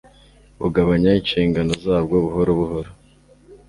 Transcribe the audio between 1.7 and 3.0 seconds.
zabwo buhoro buhoro